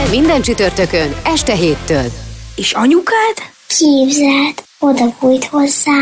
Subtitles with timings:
[0.00, 2.04] Minden, minden csütörtökön, este héttől.
[2.56, 3.36] És anyukád?
[3.66, 5.92] Képzeld, oda bújt hozzá.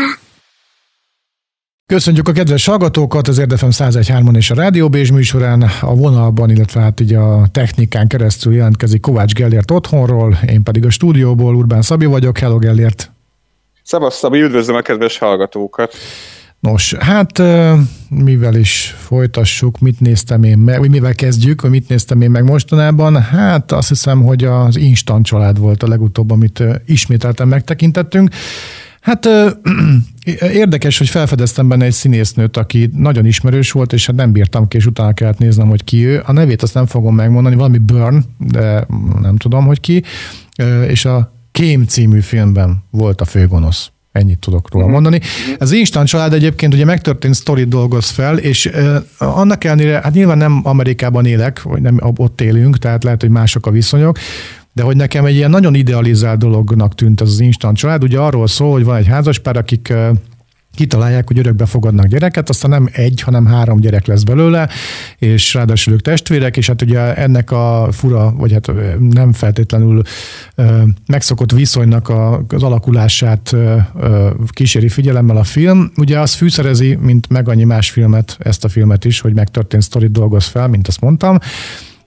[1.85, 6.81] Köszönjük a kedves hallgatókat az Érdefem 1013-on és a Rádió Bézs műsorán a vonalban, illetve
[6.81, 12.05] hát így a technikán keresztül jelentkezik Kovács Gellért otthonról, én pedig a stúdióból Urbán Szabi
[12.05, 12.37] vagyok.
[12.37, 13.11] Hello Gellért!
[13.83, 15.93] Szevasz Szabi, üdvözlöm a kedves hallgatókat!
[16.59, 17.41] Nos, hát
[18.09, 22.43] mivel is folytassuk, mit néztem én meg, vagy mivel kezdjük, vagy mit néztem én meg
[22.43, 28.29] mostanában, hát azt hiszem, hogy az Instant család volt a legutóbb, amit ismételten megtekintettünk.
[29.01, 29.29] Hát
[30.63, 34.77] érdekes, hogy felfedeztem benne egy színésznőt, aki nagyon ismerős volt, és hát nem bírtam ki,
[34.77, 36.21] és utána kellett néznem, hogy ki ő.
[36.25, 38.87] A nevét azt nem fogom megmondani, valami Burn, de
[39.21, 40.03] nem tudom, hogy ki.
[40.87, 43.91] És a Kém című filmben volt a főgonosz.
[44.19, 44.93] Ennyit tudok róla mhm.
[44.93, 45.19] mondani.
[45.57, 48.71] Az Instant család egyébként ugye megtörtént sztori dolgoz fel, és
[49.17, 53.65] annak ellenére, hát nyilván nem Amerikában élek, vagy nem ott élünk, tehát lehet, hogy mások
[53.65, 54.17] a viszonyok,
[54.73, 58.03] de hogy nekem egy ilyen nagyon idealizált dolognak tűnt ez az instant család.
[58.03, 59.93] Ugye arról szól, hogy van egy házaspár, akik
[60.79, 64.69] kitalálják, hogy örökbe fogadnak gyereket, aztán nem egy, hanem három gyerek lesz belőle,
[65.17, 70.01] és ráadásul ők testvérek, és hát ugye ennek a fura, vagy hát nem feltétlenül
[71.07, 72.09] megszokott viszonynak
[72.47, 73.55] az alakulását
[74.47, 75.91] kíséri figyelemmel a film.
[75.97, 80.11] Ugye az fűszerezi, mint meg annyi más filmet, ezt a filmet is, hogy megtörtént sztorit
[80.11, 81.37] dolgoz fel, mint azt mondtam.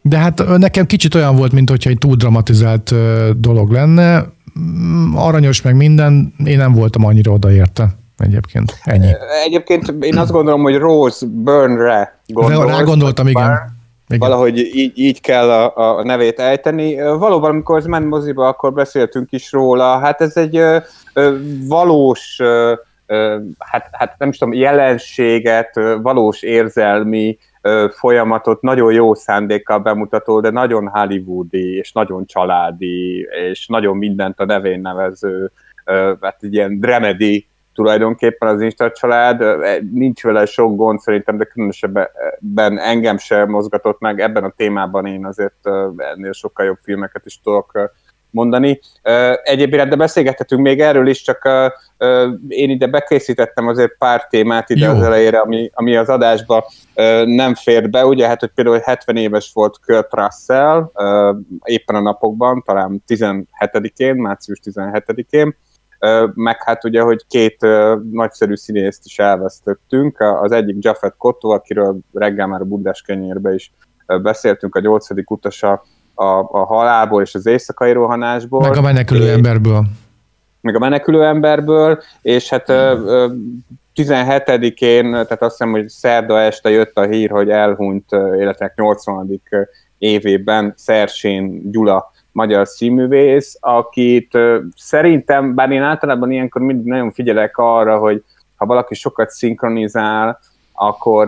[0.03, 2.95] De hát nekem kicsit olyan volt, mint hogyha egy túl dramatizált
[3.41, 4.27] dolog lenne.
[4.59, 8.79] Mm, aranyos meg minden, én nem voltam annyira odaérte egyébként.
[8.83, 9.11] Ennyi.
[9.45, 12.77] Egyébként én azt gondolom, hogy Rose Byrne-re gondolsz.
[12.77, 13.81] Rá gondoltam, igen.
[14.09, 14.29] Igen.
[14.29, 16.97] Valahogy így, így kell a, a nevét ejteni.
[16.97, 19.99] Valóban, amikor az ment moziba, akkor beszéltünk is róla.
[19.99, 20.77] Hát ez egy ö,
[21.13, 21.37] ö,
[21.67, 22.75] valós, ö,
[23.59, 27.39] hát, hát nem is tudom, jelenséget, valós érzelmi
[27.91, 34.45] folyamatot nagyon jó szándékkal bemutató, de nagyon hollywoodi, és nagyon családi, és nagyon mindent a
[34.45, 35.51] nevén nevező,
[36.21, 39.45] hát egy ilyen dramedy tulajdonképpen az Insta család,
[39.93, 45.27] nincs vele sok gond szerintem, de különösebben engem sem mozgatott meg, ebben a témában én
[45.27, 47.91] azért ennél sokkal jobb filmeket is tudok
[48.31, 48.81] mondani.
[49.43, 51.49] Egyébként de beszélgethetünk még erről is, csak
[52.49, 54.93] én ide bekészítettem azért pár témát ide Jó.
[54.93, 56.65] az elejére, ami, ami az adásba
[57.25, 58.07] nem fért be.
[58.07, 60.91] Ugye, hát, hogy például 70 éves volt Kurt Russell
[61.65, 65.57] éppen a napokban, talán 17-én, március 17-én,
[66.35, 67.67] meg hát ugye, hogy két
[68.11, 70.21] nagyszerű színészt is elvesztettünk.
[70.21, 73.73] Az egyik Jaffet Kotto, akiről reggel már a Budás kenyérbe is
[74.23, 78.61] beszéltünk, a nyolcadik utasa a, a halálból és az éjszakai rohanásból.
[78.61, 79.85] Meg a menekülő emberből.
[80.61, 83.65] Meg a menekülő emberből, és hát hmm.
[83.95, 89.43] 17-én, tehát azt hiszem, hogy szerda este jött a hír, hogy elhunyt életek 80.
[89.99, 94.39] évében Szersén Gyula magyar színművész, akit
[94.77, 98.23] szerintem, bár én általában ilyenkor mindig nagyon figyelek arra, hogy
[98.57, 100.41] ha valaki sokat szinkronizál,
[100.73, 101.27] akkor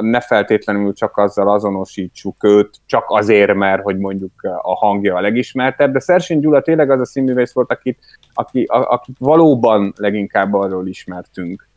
[0.00, 5.92] ne feltétlenül csak azzal azonosítsuk őt, csak azért, mert hogy mondjuk a hangja a legismertebb,
[5.92, 7.98] de Szersén Gyula tényleg az a színművész volt, akit,
[8.34, 11.68] aki, akit valóban leginkább arról ismertünk,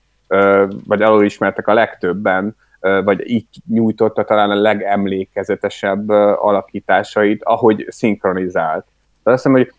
[0.88, 8.86] vagy arról ismertek a legtöbben, vagy így nyújtotta talán a legemlékezetesebb alakításait, ahogy szinkronizált.
[9.24, 9.74] De azt hiszem, hogy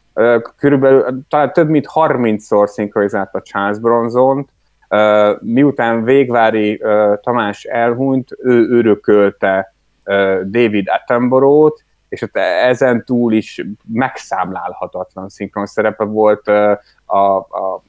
[0.57, 4.49] körülbelül talán több mint 30-szor szinkronizált a Charles Bronzont,
[5.41, 6.83] miután Végvári
[7.21, 9.75] Tamás elhunyt, ő örökölte
[10.45, 16.49] David Attenborough-t, és ott ezen túl is megszámlálhatatlan szinkron szerepe volt.
[16.49, 16.71] A,
[17.05, 17.83] a,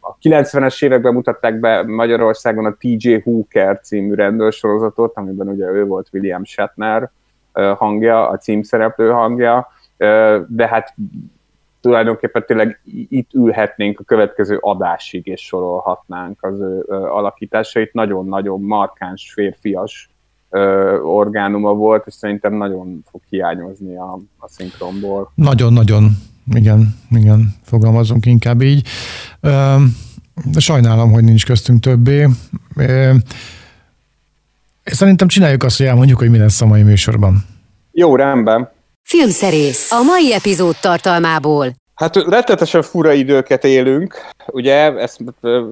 [0.00, 6.08] a 90-es években mutatták be Magyarországon a TJ Hooker című rendőrsorozatot, amiben ugye ő volt
[6.12, 7.10] William Shatner
[7.52, 9.68] hangja, a címszereplő hangja,
[10.46, 10.94] de hát
[11.80, 17.92] tulajdonképpen tényleg itt ülhetnénk a következő adásig, és sorolhatnánk az ő alakításait.
[17.92, 20.10] Nagyon-nagyon markáns férfias
[21.04, 25.32] orgánuma volt, és szerintem nagyon fog hiányozni a, a szinkronból.
[25.34, 26.10] Nagyon-nagyon,
[26.54, 28.86] igen, igen, fogalmazunk inkább így.
[30.44, 32.28] De sajnálom, hogy nincs köztünk többé.
[34.84, 37.44] Szerintem csináljuk azt, hogy elmondjuk, hogy mi lesz a mai műsorban.
[37.92, 38.70] Jó, rendben.
[39.02, 39.90] Filmszerész.
[39.90, 41.74] A mai epizód tartalmából.
[42.00, 44.14] Hát rettetesen fura időket élünk,
[44.46, 45.20] ugye, ezt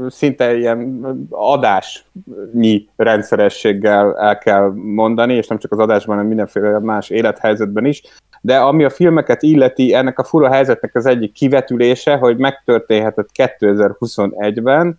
[0.09, 7.11] szinte ilyen adásnyi rendszerességgel el kell mondani, és nem csak az adásban, hanem mindenféle más
[7.11, 8.03] élethelyzetben is,
[8.41, 14.99] de ami a filmeket illeti, ennek a fura helyzetnek az egyik kivetülése, hogy megtörténhetett 2021-ben,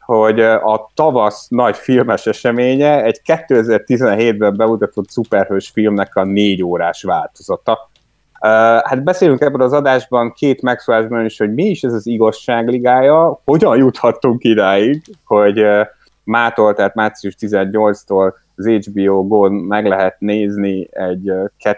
[0.00, 7.90] hogy a tavasz nagy filmes eseménye egy 2017-ben bemutatott szuperhős filmnek a négy órás változata.
[8.84, 13.76] Hát beszélünk ebben az adásban két megszólásban is, hogy mi is ez az igazságligája, hogyan
[13.76, 15.64] juthattunk idáig, hogy
[16.24, 21.32] mától, tehát március 18-tól az HBO Go-n meg lehet nézni egy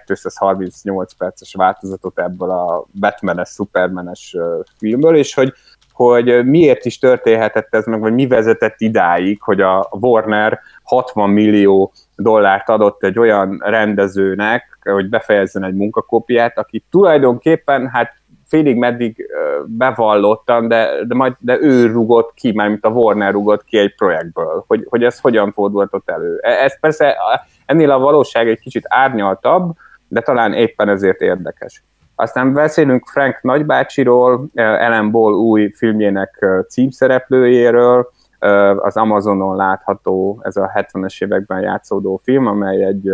[0.04, 4.36] 238 perces változatot ebből a Batman-es, Superman-es
[4.78, 5.52] filmből, és hogy
[5.92, 11.92] hogy miért is történhetett ez meg, vagy mi vezetett idáig, hogy a Warner 60 millió
[12.16, 18.12] dollárt adott egy olyan rendezőnek, hogy befejezzen egy munkakópiát, aki tulajdonképpen hát
[18.46, 19.26] félig meddig
[19.66, 24.64] bevallottan, de, de, majd, de ő rugott ki, mármint a Warner rugott ki egy projektből,
[24.66, 26.38] hogy, hogy ez hogyan fordulhatott elő.
[26.40, 27.16] E, ez persze
[27.66, 29.72] ennél a valóság egy kicsit árnyaltabb,
[30.08, 31.82] de talán éppen ezért érdekes.
[32.14, 38.10] Aztán beszélünk Frank nagybácsiról, Ellen Ball új filmjének címszereplőjéről,
[38.76, 43.10] az Amazonon látható ez a 70-es években játszódó film, amely egy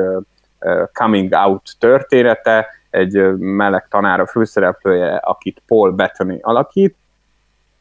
[0.93, 6.97] coming out története, egy meleg tanár a főszereplője, akit Paul Bettany alakít.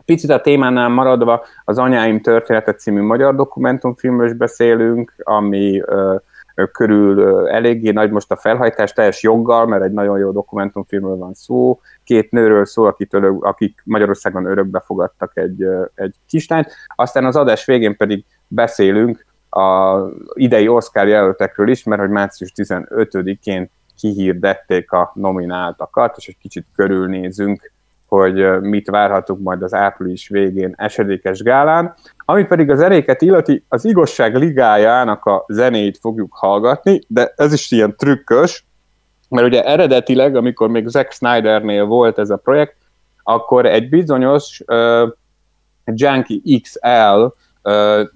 [0.05, 5.81] Picit a témánál maradva az Anyáim története című magyar dokumentumfilmről is beszélünk, ami
[6.71, 11.79] körül eléggé nagy most a felhajtás, teljes joggal, mert egy nagyon jó dokumentumfilmről van szó,
[12.03, 17.97] két nőről szól, akit akik Magyarországon örökbe fogadtak egy, egy kislányt, aztán az adás végén
[17.97, 19.99] pedig beszélünk a
[20.33, 27.71] idei Oscar jelöltekről is, mert hogy március 15-én kihirdették a nomináltakat, és egy kicsit körülnézünk,
[28.05, 31.93] hogy mit várhatunk majd az április végén esedékes gálán.
[32.25, 37.71] Amit pedig az eréket illeti, az igazság ligájának a zenét fogjuk hallgatni, de ez is
[37.71, 38.65] ilyen trükkös,
[39.29, 42.75] mert ugye eredetileg, amikor még Zack Snydernél volt ez a projekt,
[43.23, 45.09] akkor egy bizonyos uh,
[45.85, 47.25] Junkie XL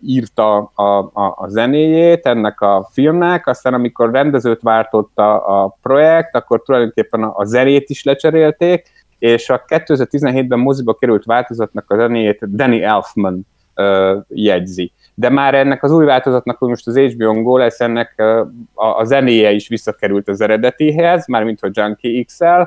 [0.02, 6.36] írta a, a, a zenéjét ennek a filmnek, aztán amikor rendezőt váltott a, a projekt,
[6.36, 12.56] akkor tulajdonképpen a, a zenét is lecserélték, és a 2017-ben moziba került változatnak a zenéjét
[12.56, 14.92] Danny Elfman uh, jegyzi.
[15.14, 18.20] De már ennek az új változatnak, hogy most az HBO Go lesz, ennek
[18.74, 22.62] a, a zenéje is visszakerült az eredetihez, mármint hogy Junkie XL,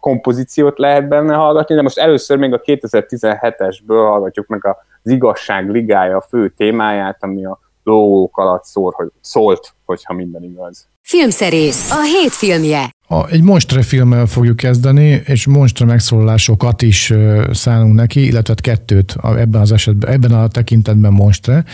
[0.00, 4.66] kompozíciót lehet benne hallgatni, de most először még a 2017-esből hallgatjuk meg
[5.08, 10.42] az igazság ligája a fő témáját, ami a lógók alatt szól, hogy szólt, hogyha minden
[10.42, 10.88] igaz.
[11.02, 12.90] Filmszerész, a hét filmje.
[13.08, 17.12] A, egy monstre filmmel fogjuk kezdeni, és monstre megszólalásokat is
[17.52, 21.64] szánunk neki, illetve kettőt ebben az esetben, ebben a tekintetben monstre.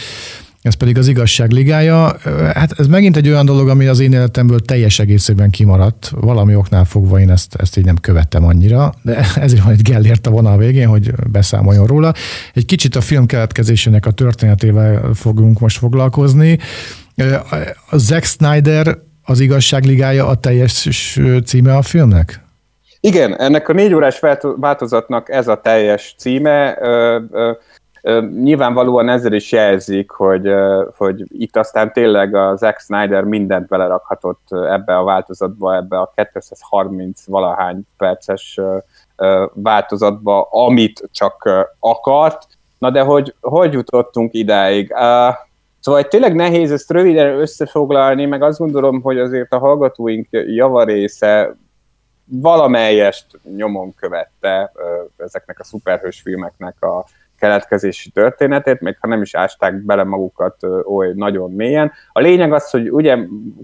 [0.64, 2.16] Ez pedig az igazság ligája.
[2.54, 6.10] Hát ez megint egy olyan dolog, ami az én életemből teljes egészében kimaradt.
[6.20, 10.26] Valami oknál fogva én ezt, ezt így nem követtem annyira, de ezért van egy Gellért
[10.26, 12.12] a vonal végén, hogy beszámoljon róla.
[12.54, 16.58] Egy kicsit a film keletkezésének a történetével fogunk most foglalkozni.
[17.90, 20.88] A Zack Snyder az igazságligája a teljes
[21.44, 22.40] címe a filmnek?
[23.00, 24.20] Igen, ennek a négy órás
[24.56, 26.78] változatnak ez a teljes címe.
[28.42, 30.54] Nyilvánvalóan ezzel is jelzik, hogy,
[30.96, 37.26] hogy itt aztán tényleg a Zack Snyder mindent belerakhatott ebbe a változatba, ebbe a 230
[37.26, 38.60] valahány perces
[39.52, 42.46] változatba, amit csak akart.
[42.78, 44.94] Na de hogy, hogy jutottunk idáig?
[45.80, 51.56] Szóval tényleg nehéz ezt röviden összefoglalni, meg azt gondolom, hogy azért a hallgatóink javarésze
[52.24, 54.72] valamelyest nyomon követte
[55.16, 57.04] ezeknek a szuperhős filmeknek a
[57.44, 61.92] keletkezési történetét, még ha nem is ásták bele magukat oly nagyon mélyen.
[62.12, 63.18] A lényeg az, hogy ugye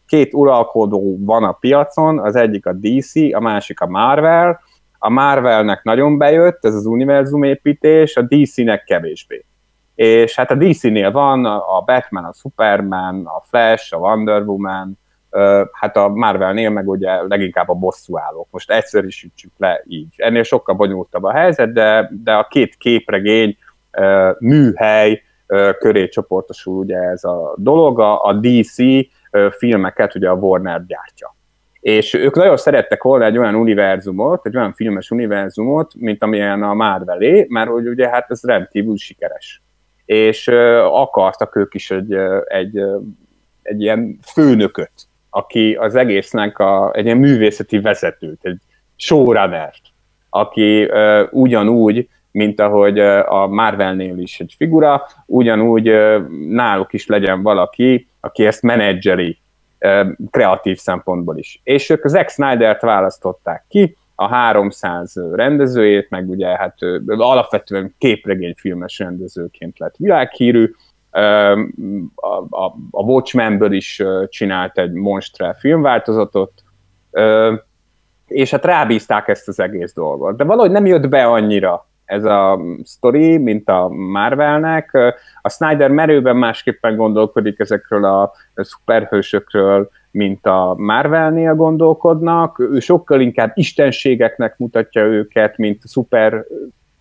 [0.07, 4.61] két uralkodó van a piacon, az egyik a DC, a másik a Marvel.
[4.99, 9.45] A Marvelnek nagyon bejött ez az univerzumépítés, a DC-nek kevésbé
[9.95, 14.99] és hát a DC-nél van a Batman, a Superman, a Flash, a Wonder Woman,
[15.73, 18.49] hát a Marvelnél meg ugye leginkább a bosszúállók.
[18.51, 20.15] Most egyszerűsítsük le így.
[20.17, 23.57] Ennél sokkal bonyolultabb a helyzet, de, de a két képregény
[24.38, 25.23] műhely
[25.78, 28.00] köré csoportosul ugye ez a dolog.
[28.00, 28.75] A DC
[29.59, 31.35] filmeket ugye a Warner gyártja.
[31.80, 36.75] És ők nagyon szerettek volna egy olyan univerzumot, egy olyan filmes univerzumot, mint amilyen a
[36.75, 39.62] Marvelé, mert hogy ugye hát ez rendkívül sikeres
[40.04, 40.49] és
[40.85, 42.14] akartak ők is egy,
[42.45, 42.83] egy,
[43.62, 44.90] egy ilyen főnököt
[45.30, 48.61] aki az egésznek a, egy ilyen művészeti vezetőt, egy
[48.97, 49.80] showrunnert,
[50.30, 55.93] aki uh, ugyanúgy, mint ahogy a Marvelnél is egy figura, ugyanúgy
[56.49, 59.39] náluk is legyen valaki, aki ezt menedzseri
[60.31, 61.61] kreatív szempontból is.
[61.65, 69.79] És ők Zack Snyder-t választották ki, a 300 rendezőjét, meg ugye hát alapvetően képregényfilmes rendezőként
[69.79, 70.73] lett világhírű,
[72.15, 76.53] a, a, a Watchmenből is csinált egy monstre filmváltozatot,
[78.27, 80.37] és hát rábízták ezt az egész dolgot.
[80.37, 84.90] De valahogy nem jött be annyira ez a sztori, mint a Marvelnek.
[85.43, 92.59] A Snyder merőben másképpen gondolkodik ezekről a szuperhősökről, mint a Marvelnél gondolkodnak.
[92.73, 96.45] Ő sokkal inkább istenségeknek mutatja őket, mint szuper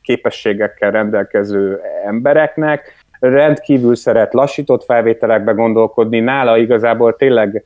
[0.01, 3.05] képességekkel rendelkező embereknek.
[3.19, 6.19] Rendkívül szeret lassított felvételekbe gondolkodni.
[6.19, 7.65] Nála igazából tényleg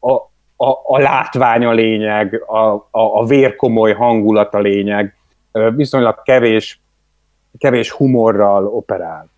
[0.00, 0.12] a,
[0.56, 5.15] a, a látvány a lényeg, a, a, a vérkomoly hangulat a lényeg
[5.74, 6.80] viszonylag kevés,
[7.58, 9.28] kevés humorral operál.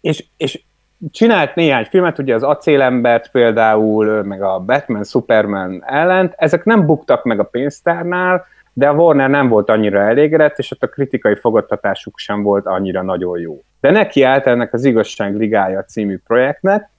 [0.00, 0.62] És, és
[1.10, 7.24] csinált néhány filmet, ugye az Acélembert például, meg a Batman, Superman ellent, ezek nem buktak
[7.24, 12.18] meg a pénztárnál, de a Warner nem volt annyira elégedett, és ott a kritikai fogadtatásuk
[12.18, 13.62] sem volt annyira nagyon jó.
[13.80, 16.90] De neki állt ennek az Igazság Ligája című projektnek,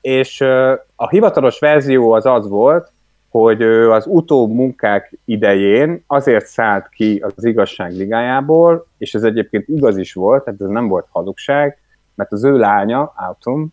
[0.00, 0.40] és
[0.96, 2.92] a hivatalos verzió az az volt,
[3.40, 9.96] hogy az utóbb munkák idején azért szállt ki az igazság ligájából, és ez egyébként igaz
[9.96, 11.78] is volt, tehát ez nem volt hazugság,
[12.14, 13.66] mert az ő lánya, Autumn,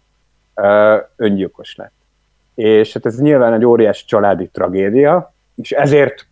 [1.16, 1.94] öngyilkos lett.
[2.56, 6.28] És hát ez nyilván egy óriási családi tragédia, és ezért,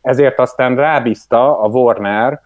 [0.00, 2.40] ezért aztán rábízta a Warner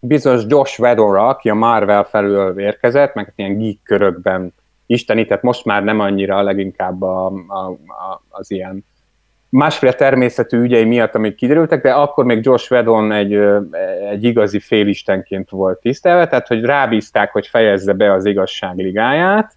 [0.00, 4.54] bizonyos Josh Whedonra, aki a Marvel felül érkezett, meg ilyen geek körökben
[4.86, 8.84] istenített, most már nem annyira, leginkább a, a, a, az ilyen
[9.48, 13.34] másféle természetű ügyei miatt, amik kiderültek, de akkor még Josh Whedon egy,
[14.10, 19.56] egy igazi félistenként volt tisztelve, tehát hogy rábízták, hogy fejezze be az igazság ligáját,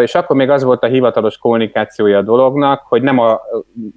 [0.00, 3.40] és akkor még az volt a hivatalos kommunikációja a dolognak, hogy nem a,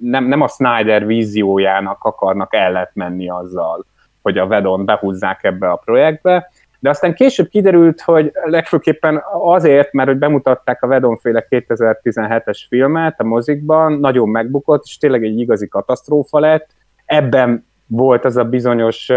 [0.00, 3.84] nem, nem a Snyder víziójának akarnak ellet menni azzal,
[4.22, 10.08] hogy a Vedon behúzzák ebbe a projektbe, de aztán később kiderült, hogy legfőképpen azért, mert
[10.08, 16.38] hogy bemutatták a Vedonféle 2017-es filmet a mozikban, nagyon megbukott, és tényleg egy igazi katasztrófa
[16.38, 16.68] lett.
[17.04, 19.10] Ebben volt az a bizonyos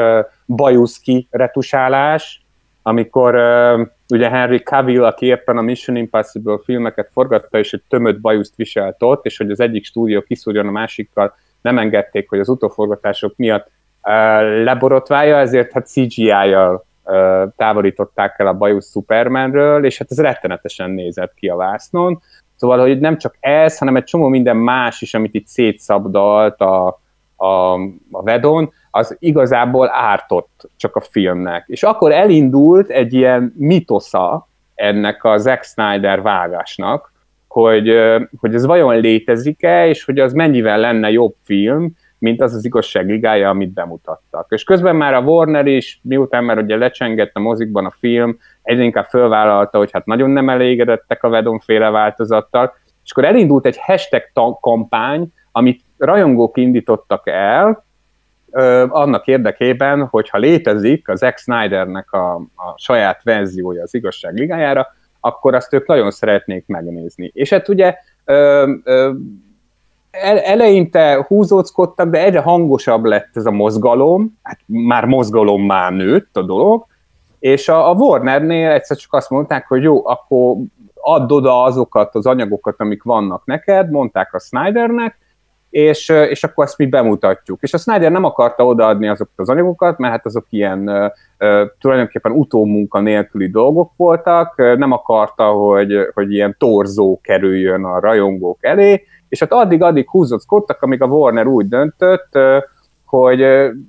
[0.46, 2.46] bajuszki retusálás,
[2.82, 3.36] amikor
[4.10, 9.03] ugye Henry Cavill, aki éppen a Mission Impossible filmeket forgatta, és egy tömött bajuszt viselt
[9.03, 13.72] ott, és hogy az egyik stúdió kiszúrjon a másikkal, nem engedték, hogy az utóforgatások miatt
[14.63, 16.86] leborotválja, ezért hát CGI-jal
[17.55, 22.22] távolították el a bajusz Supermanről, és hát ez rettenetesen nézett ki a vásznon.
[22.55, 27.00] Szóval, hogy nem csak ez, hanem egy csomó minden más is, amit itt szétszabdalt a,
[27.36, 27.74] a,
[28.12, 31.63] a Vedon, az igazából ártott csak a filmnek.
[31.67, 37.12] És akkor elindult egy ilyen mitosza ennek a Zack Snyder vágásnak,
[37.48, 37.93] hogy,
[38.39, 43.10] hogy ez vajon létezik-e, és hogy az mennyivel lenne jobb film, mint az az igazság
[43.10, 44.46] ligája, amit bemutattak.
[44.50, 48.84] És közben már a Warner is, miután már ugye lecsengett a mozikban a film, egyre
[48.84, 53.77] inkább fölvállalta, hogy hát nagyon nem elégedettek a Vedon féle változattal, és akkor elindult egy
[53.77, 54.24] hashtag
[54.62, 57.86] kampány, amit rajongók indítottak el,
[58.51, 64.88] ö, annak érdekében, hogyha létezik az Zack Snydernek a, a saját verziója az igazság ligájára,
[65.20, 67.32] akkor azt ők nagyon szeretnék megnézni.
[67.34, 69.12] És hát ugye ö, ö,
[70.22, 76.41] eleinte húzóckodtak, de egyre hangosabb lett ez a mozgalom, hát már mozgalom már nőtt a
[76.41, 76.86] dolog,
[77.39, 80.55] és a, a Warnernél egyszer csak azt mondták, hogy jó, akkor
[80.96, 85.17] add oda azokat az anyagokat, amik vannak neked, mondták a Snydernek,
[85.70, 87.62] és, és akkor ezt mi bemutatjuk.
[87.62, 91.12] És a Snyder nem akarta odaadni azokat az anyagokat, mert hát azok ilyen
[91.79, 99.03] tulajdonképpen utómunka nélküli dolgok voltak, nem akarta, hogy, hogy ilyen torzó kerüljön a rajongók elé,
[99.34, 102.38] és hát addig-addig húzóckodtak, amíg a Warner úgy döntött,
[103.06, 103.42] hogy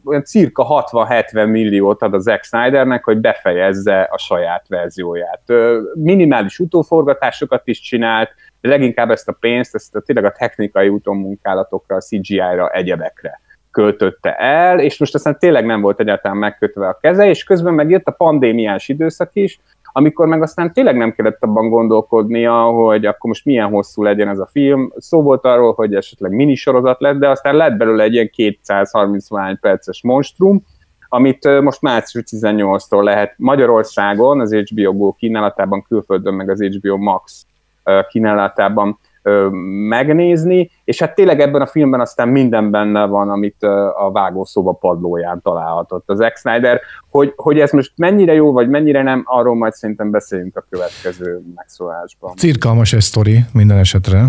[0.04, 5.42] olyan cirka 60-70 milliót ad a Zack Snydernek, hogy befejezze a saját verzióját.
[5.94, 11.96] Minimális utóforgatásokat is csinált, de leginkább ezt a pénzt, ezt a, tényleg a technikai utómunkálatokra,
[11.96, 17.28] a CGI-ra, egyebekre költötte el, és most aztán tényleg nem volt egyáltalán megkötve a keze,
[17.28, 19.60] és közben megjött a pandémiás időszak is,
[19.96, 24.38] amikor meg aztán tényleg nem kellett abban gondolkodnia, hogy akkor most milyen hosszú legyen ez
[24.38, 24.92] a film.
[24.96, 29.28] Szó volt arról, hogy esetleg minisorozat lett, de aztán lett belőle egy ilyen 230
[29.60, 30.64] perces monstrum,
[31.08, 37.46] amit most március 18-tól lehet Magyarországon, az HBO Go kínálatában, külföldön meg az HBO Max
[38.08, 38.98] kínálatában
[39.88, 43.62] megnézni, és hát tényleg ebben a filmben aztán minden benne van, amit
[43.96, 46.80] a vágószoba padlóján találhatott az Zack Snyder.
[47.10, 51.42] Hogy, hogy ez most mennyire jó, vagy mennyire nem, arról majd szerintem beszéljünk a következő
[51.54, 52.36] megszólásban.
[52.36, 54.26] Cirkalmas ez sztori minden esetre.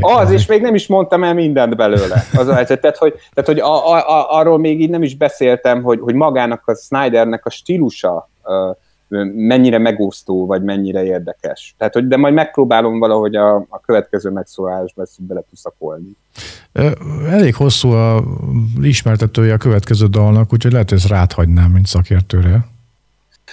[0.00, 2.22] Az, és még nem is mondtam el mindent belőle.
[2.36, 5.16] Az a helyzet, tehát, hogy, tehát, hogy a, a, a, arról még így nem is
[5.16, 8.30] beszéltem, hogy, hogy magának a Snydernek a stílusa
[9.34, 11.74] mennyire megúsztó, vagy mennyire érdekes.
[11.78, 16.16] Tehát, hogy, de majd megpróbálom valahogy a, a következő megszólásba ezt bele tuszakolni.
[17.30, 18.22] Elég hosszú a
[18.82, 22.72] ismertetője a következő dalnak, úgyhogy lehet, hogy ezt rád hagynám, mint szakértőre.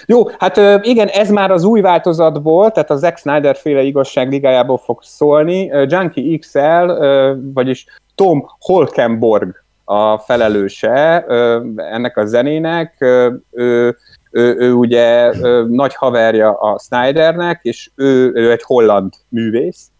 [0.06, 4.78] Jó, hát igen, ez már az új változatból, tehát a Zack Snyder féle igazság ligájából
[4.78, 5.64] fog szólni.
[5.64, 6.92] Junkie XL,
[7.54, 11.24] vagyis Tom Holkenborg a felelőse
[11.76, 12.96] ennek a zenének.
[13.50, 13.96] Ő
[14.32, 19.90] ő, ő ugye ő, nagy haverja a Snydernek, és ő, ő egy holland művész,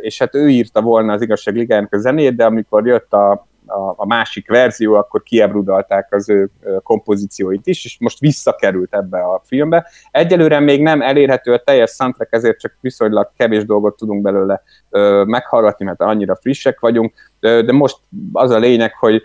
[0.00, 3.94] és hát ő írta volna az igazság ligájának a zenét, de amikor jött a, a,
[3.96, 6.50] a másik verzió, akkor kiebrudalták az ő
[6.82, 9.86] kompozícióit is, és most visszakerült ebbe a filmbe.
[10.10, 15.22] Egyelőre még nem elérhető a teljes soundtrack, ezért csak viszonylag kevés dolgot tudunk belőle ö,
[15.26, 17.96] meghallgatni, mert annyira frissek vagyunk, de most
[18.32, 19.22] az a lényeg, hogy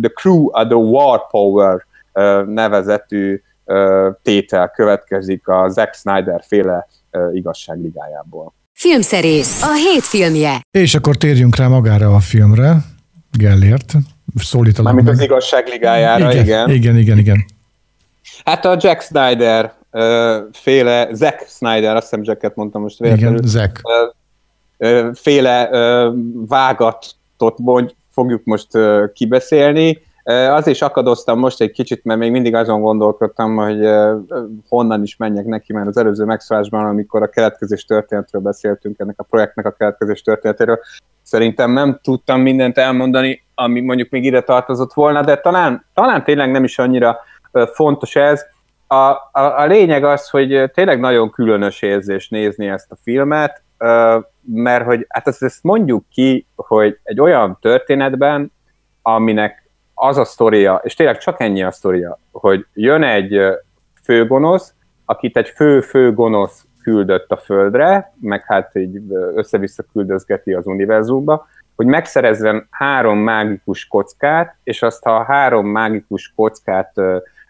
[0.00, 1.86] The Crew a The War Power
[2.46, 3.42] nevezetű
[4.22, 6.88] tétel következik a Zack Snyder féle
[7.32, 8.54] igazságligájából.
[8.72, 10.60] Filmszerész, a hét filmje.
[10.70, 12.76] És akkor térjünk rá magára a filmre,
[13.36, 13.92] Gellért.
[14.36, 15.16] Szólítalak Mármint meg.
[15.16, 16.70] az igazságligájára, igen, igen.
[16.70, 17.44] Igen, igen, igen.
[18.44, 19.74] Hát a Jack Snyder
[20.52, 23.38] féle, Zack Snyder, azt hiszem Jacket mondtam most véletlenül.
[23.38, 23.80] Igen, Zack.
[25.14, 25.70] féle
[26.46, 27.58] vágatot
[28.10, 28.68] fogjuk most
[29.14, 30.02] kibeszélni.
[30.28, 33.88] Az is akadoztam most egy kicsit, mert még mindig azon gondolkodtam, hogy
[34.68, 39.22] honnan is menjek neki, mert az előző megszólásban, amikor a keletkezés történetről beszéltünk, ennek a
[39.22, 40.80] projektnek a keletkezés történetéről,
[41.22, 46.50] szerintem nem tudtam mindent elmondani, ami mondjuk még ide tartozott volna, de talán, talán tényleg
[46.50, 47.18] nem is annyira
[47.72, 48.44] fontos ez.
[48.86, 53.62] A, a, a lényeg az, hogy tényleg nagyon különös érzés nézni ezt a filmet,
[54.44, 58.52] mert hogy hát ezt, ezt mondjuk ki, hogy egy olyan történetben,
[59.02, 59.65] aminek
[59.98, 63.40] az a sztoria, és tényleg csak ennyi a sztoria, hogy jön egy
[64.02, 69.00] főgonosz, akit egy fő-fő gonosz küldött a földre, meg hát így
[69.34, 76.32] össze-vissza küldözgeti az univerzumba, hogy megszerezzen három mágikus kockát, és azt, ha a három mágikus
[76.36, 76.92] kockát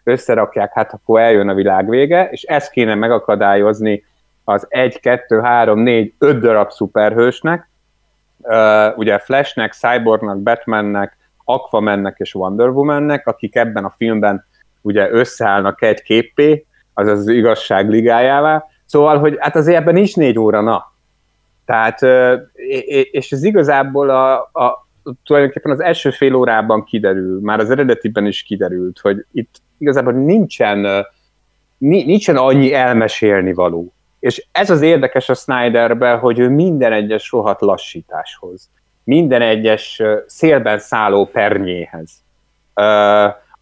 [0.03, 4.03] összerakják, hát akkor eljön a világ vége, és ezt kéne megakadályozni
[4.43, 7.69] az 1, 2, 3, 4, 5 darab szuperhősnek,
[8.95, 11.17] ugye Flashnek, Cyborgnak, Batmannek,
[11.49, 14.45] Aquamannek és Wonder Womannek, akik ebben a filmben
[14.81, 18.65] ugye összeállnak egy képpé, az az igazság ligájává.
[18.85, 20.91] Szóval, hogy hát azért ebben is négy óra, na.
[21.65, 22.01] Tehát,
[23.11, 24.87] és ez igazából a, a,
[25.23, 31.05] tulajdonképpen az első fél órában kiderül, már az eredetiben is kiderült, hogy itt igazából nincsen,
[31.77, 33.93] nincsen annyi elmesélni való.
[34.19, 38.69] És ez az érdekes a Snyderben, hogy ő minden egyes rohadt lassításhoz
[39.07, 42.11] minden egyes szélben szálló pernyéhez.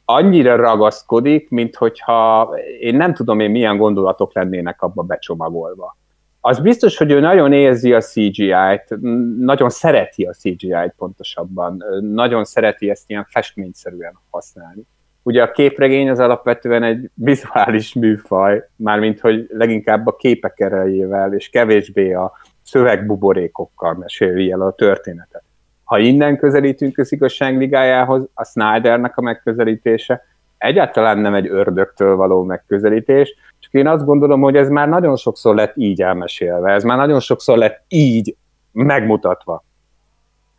[0.06, 5.98] Annyira ragaszkodik, mint hogyha én nem tudom én milyen gondolatok lennének abba becsomagolva.
[6.42, 9.00] Az biztos, hogy ő nagyon érzi a CGI-t,
[9.40, 14.82] nagyon szereti a CGI-t pontosabban, nagyon szereti ezt ilyen festményszerűen használni.
[15.24, 21.50] Ugye a képregény az alapvetően egy vizuális műfaj, mármint hogy leginkább a képek erejével, és
[21.50, 22.32] kevésbé a
[22.66, 25.44] szövegbuborékokkal meséli el a történetet.
[25.84, 30.24] Ha innen közelítünk az igazságligájához, a Snydernek a megközelítése
[30.58, 35.56] egyáltalán nem egy ördögtől való megközelítés, csak én azt gondolom, hogy ez már nagyon sokszor
[35.56, 38.36] lett így elmesélve, ez már nagyon sokszor lett így
[38.72, 39.64] megmutatva.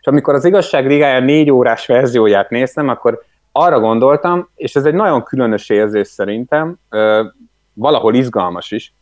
[0.00, 4.94] És amikor az igazság ligája négy órás verzióját néztem, akkor arra gondoltam, és ez egy
[4.94, 6.78] nagyon különös érzés szerintem,
[7.72, 8.94] valahol izgalmas is,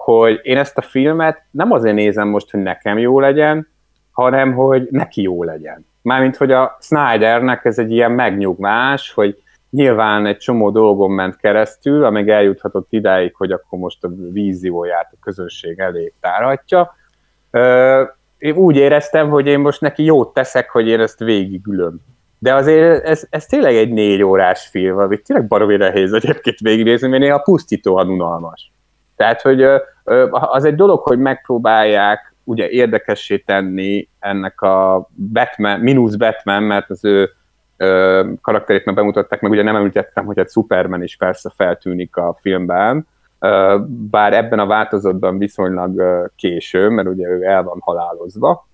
[0.00, 3.68] hogy én ezt a filmet nem azért nézem most, hogy nekem jó legyen,
[4.10, 5.86] hanem hogy neki jó legyen.
[6.02, 12.04] Mármint, hogy a Snydernek ez egy ilyen megnyugvás, hogy nyilván egy csomó dolgon ment keresztül,
[12.04, 16.94] amíg eljuthatott idáig, hogy akkor most a vízióját a közönség elé tárhatja.
[18.38, 21.96] Én úgy éreztem, hogy én most neki jót teszek, hogy én ezt végigülöm.
[22.38, 27.08] De azért ez, ez tényleg egy négy órás film, amit tényleg baromi nehéz egyébként végignézni,
[27.08, 28.72] mert néha pusztítóan unalmas.
[29.16, 29.64] Tehát, hogy
[30.30, 37.04] az egy dolog, hogy megpróbálják ugye érdekessé tenni ennek a Batman, mínusz Batman, mert az
[37.04, 37.30] ő
[38.40, 43.06] karakterét meg bemutatták, meg ugye nem említettem, hogy egy Superman is persze feltűnik a filmben,
[43.86, 46.02] bár ebben a változatban viszonylag
[46.36, 48.68] késő, mert ugye ő el van halálozva.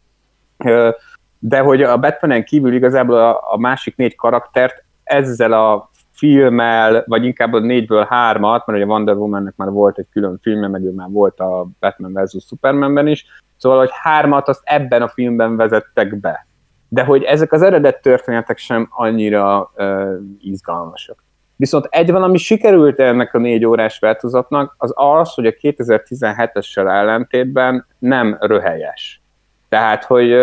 [1.38, 3.18] De hogy a Batmanen kívül igazából
[3.50, 9.14] a másik négy karaktert ezzel a filmmel, vagy inkább a négyből hármat, mert ugye Wonder
[9.14, 12.44] Womannek már volt egy külön filmje, meg ő már volt a Batman vs.
[12.46, 13.26] Supermanben is,
[13.56, 16.46] szóval, hogy hármat azt ebben a filmben vezettek be.
[16.88, 21.24] De hogy ezek az eredet történetek sem annyira uh, izgalmasak.
[21.56, 27.86] Viszont egy valami sikerült ennek a négy órás változatnak, az az, hogy a 2017-essel ellentétben
[27.98, 29.22] nem röhelyes.
[29.68, 30.34] Tehát, hogy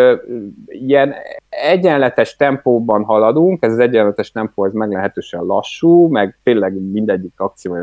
[0.66, 1.14] ilyen
[1.48, 7.76] egyenletes tempóban haladunk, ez az egyenletes tempó ez meglehetősen lassú, meg tényleg mindegyik akció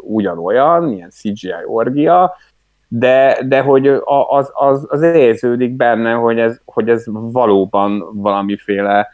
[0.00, 2.34] ugyanolyan, ilyen CGI orgia,
[2.88, 3.86] de, de hogy
[4.28, 9.08] az, az, az érződik benne, hogy ez, hogy ez valóban valamiféle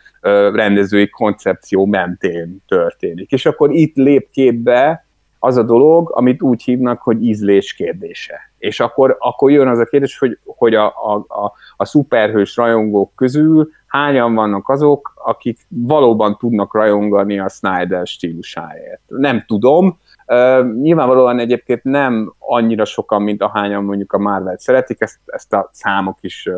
[0.52, 3.32] rendezői koncepció mentén történik.
[3.32, 5.04] És akkor itt lép képbe
[5.44, 8.52] az a dolog, amit úgy hívnak, hogy ízlés kérdése.
[8.58, 13.14] És akkor, akkor jön az a kérdés, hogy, hogy a, a, a, a szuperhős rajongók
[13.14, 19.00] közül hányan vannak azok, akik valóban tudnak rajongani a Snyder stílusáért.
[19.06, 25.18] Nem tudom, Uh, nyilvánvalóan egyébként nem annyira sokan, mint ahányan mondjuk a Marvel szeretik, ezt,
[25.26, 26.48] ezt a számok is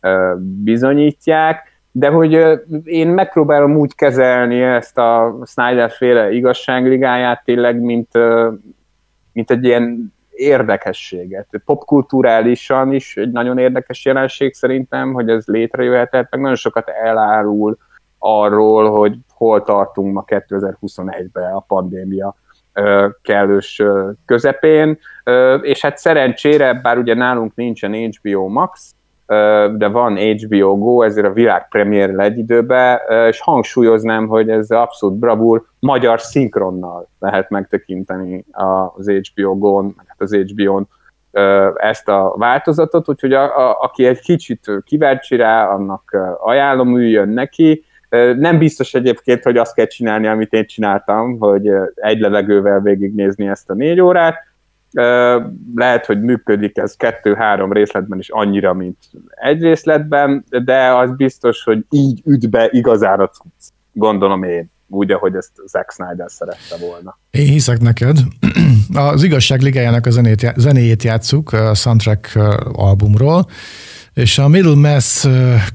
[0.00, 8.08] uh, bizonyítják, de hogy én megpróbálom úgy kezelni ezt a Snyder-féle igazságligáját tényleg, mint,
[9.32, 11.46] mint egy ilyen érdekességet.
[11.64, 17.78] Popkulturálisan is egy nagyon érdekes jelenség szerintem, hogy ez létrejöhetett, meg nagyon sokat elárul
[18.18, 22.36] arról, hogy hol tartunk ma 2021-ben a pandémia
[23.22, 23.82] kellős
[24.26, 24.98] közepén,
[25.62, 28.94] és hát szerencsére, bár ugye nálunk nincsen HBO Max,
[29.76, 35.18] de van HBO Go, ezért a világ premier egy időben, és hangsúlyoznám, hogy ez abszolút
[35.18, 40.88] bravúr magyar szinkronnal lehet megtekinteni az HBO Go-n, hát az HBO-n
[41.74, 47.84] ezt a változatot, úgyhogy a, a, aki egy kicsit kíváncsi rá, annak ajánlom, üljön neki.
[48.36, 53.70] Nem biztos egyébként, hogy azt kell csinálni, amit én csináltam, hogy egy levegővel végignézni ezt
[53.70, 54.36] a négy órát,
[55.74, 61.84] lehet, hogy működik ez kettő-három részletben is annyira, mint egy részletben, de az biztos, hogy
[61.90, 67.18] így üt be igazára tudsz, gondolom én, úgy, ahogy ezt Zack Snyder szerette volna.
[67.30, 68.18] Én hiszek neked.
[69.12, 72.38] Az Igazság Ligájának a zenét, zenéjét játsszuk a soundtrack
[72.72, 73.46] albumról,
[74.14, 75.26] és a Middle Mass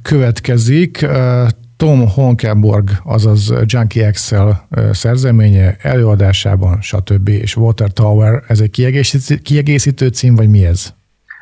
[0.01, 1.05] következik,
[1.79, 7.27] Tom Honkenborg, azaz Junkie Excel szerzeménye előadásában, stb.
[7.27, 10.93] és Water Tower, ez egy kiegészítő, kiegészítő cím, vagy mi ez?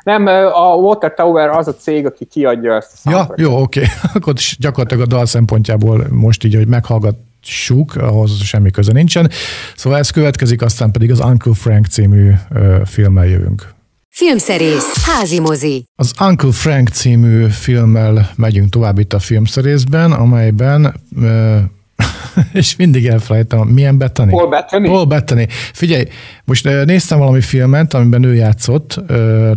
[0.02, 3.80] Nem, a Water Tower az a cég, aki kiadja ezt a Ja, jó, oké.
[3.80, 3.92] Okay.
[4.14, 9.30] Akkor gyakorlatilag a dal szempontjából most így, hogy meghallgassuk, ahhoz semmi köze nincsen.
[9.76, 12.32] Szóval ez következik, aztán pedig az Uncle Frank című
[12.84, 13.76] filmmel jövünk.
[14.18, 15.84] Filmszerész, házi mozi.
[15.96, 20.94] Az Uncle Frank című filmmel megyünk tovább itt a filmszerészben, amelyben
[22.52, 24.28] és mindig elfelejtem, milyen Bettany?
[24.28, 24.82] Paul Bettany.
[24.82, 25.46] Paul Bettany.
[25.72, 26.04] Figyelj,
[26.44, 29.00] most néztem valami filmet, amiben ő játszott,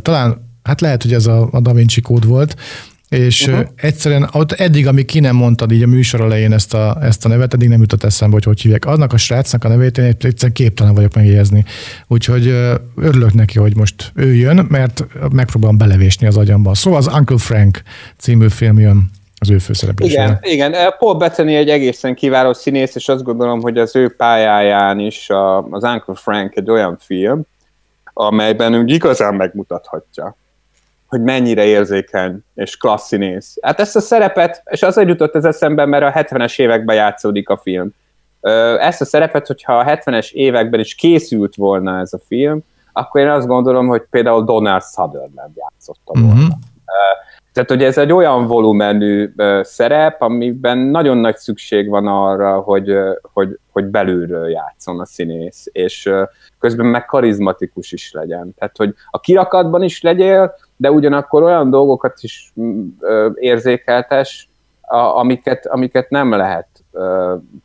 [0.01, 2.55] talán, hát lehet, hogy ez a, a Da Vinci kód volt,
[3.11, 3.67] és uh-huh.
[3.75, 7.27] egyszerűen ott eddig, amíg ki nem mondtad így a műsor elején ezt a, ezt a
[7.27, 8.85] nevet, eddig nem jutott eszembe, hogy hogy hívják.
[8.85, 11.65] Annak a srácnak a nevét én egyszerűen képtelen vagyok megjegyezni.
[12.07, 12.47] Úgyhogy
[12.95, 16.73] örülök neki, hogy most ő jön, mert megpróbálom belevésni az agyamba.
[16.73, 17.81] Szóval az Uncle Frank
[18.17, 20.39] című film jön az ő főszereplésével.
[20.41, 20.93] Igen, igen.
[20.99, 25.57] Paul Bettany egy egészen kiváló színész, és azt gondolom, hogy az ő pályáján is a,
[25.57, 27.41] az Uncle Frank egy olyan film,
[28.13, 30.35] amelyben úgy igazán megmutathatja,
[31.11, 33.57] hogy mennyire érzékeny és klassz színész.
[33.61, 37.57] Hát ezt a szerepet, és azért jutott ez eszembe, mert a 70-es években játszódik a
[37.57, 37.89] film.
[38.79, 42.59] Ezt a szerepet, hogyha a 70-es években is készült volna ez a film,
[42.93, 46.33] akkor én azt gondolom, hogy például Donald Sutherland játszotta volna.
[46.33, 46.49] Uh-huh.
[47.53, 53.59] Tehát, hogy ez egy olyan volumenű szerep, amiben nagyon nagy szükség van arra, hogy, hogy,
[53.71, 56.09] hogy belülről játszon a színész, és
[56.59, 58.53] közben meg karizmatikus is legyen.
[58.57, 62.53] Tehát, hogy a kirakatban is legyél, de ugyanakkor olyan dolgokat is
[63.35, 64.49] érzékeltes,
[65.15, 66.67] amiket, amiket nem lehet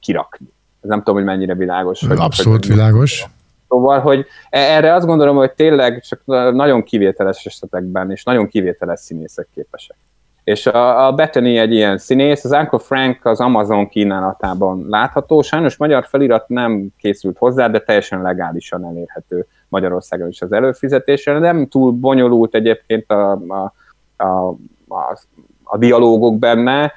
[0.01, 0.47] kirakni.
[0.81, 2.07] Nem tudom, hogy mennyire világos.
[2.07, 3.25] Hogy, Abszolút hogy, világos.
[3.69, 6.23] Szóval, hogy e- erre azt gondolom, hogy tényleg csak
[6.55, 9.97] nagyon kivételes esetekben és nagyon kivételes színészek képesek.
[10.45, 15.77] És a, a Bethany egy ilyen színész, az Uncle Frank az Amazon kínálatában látható, sajnos
[15.77, 21.39] magyar felirat nem készült hozzá, de teljesen legálisan elérhető Magyarországon is az előfizetésre.
[21.39, 23.73] Nem túl bonyolult egyébként a, a,
[24.17, 24.49] a,
[24.89, 25.19] a,
[25.63, 26.93] a dialógok benne,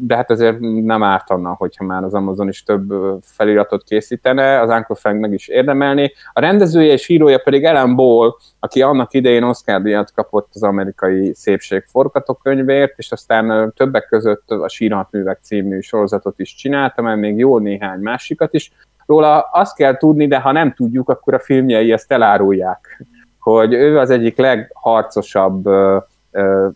[0.00, 4.94] de hát azért nem ártana, hogyha már az Amazon is több feliratot készítene, az Uncle
[4.94, 6.12] Frank meg is érdemelni.
[6.32, 11.34] A rendezője és írója pedig Ellen Ball, aki annak idején Oscar díjat kapott az amerikai
[11.34, 17.58] szépség forgatókönyvért, és aztán többek között a Sírhatművek című sorozatot is csinálta, mert még jó
[17.58, 18.72] néhány másikat is.
[19.06, 23.04] Róla azt kell tudni, de ha nem tudjuk, akkor a filmjei ezt elárulják,
[23.38, 25.68] hogy ő az egyik legharcosabb,